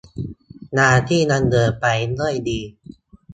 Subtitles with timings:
[0.79, 1.85] งานที่ดำเนินไป
[2.19, 2.59] ด้วยดี